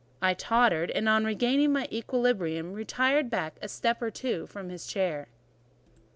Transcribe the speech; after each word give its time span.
I 0.19 0.33
tottered, 0.33 0.89
and 0.89 1.07
on 1.07 1.25
regaining 1.25 1.71
my 1.73 1.87
equilibrium 1.91 2.73
retired 2.73 3.29
back 3.29 3.57
a 3.61 3.67
step 3.69 4.01
or 4.01 4.09
two 4.09 4.47
from 4.47 4.69
his 4.69 4.87
chair. 4.87 5.27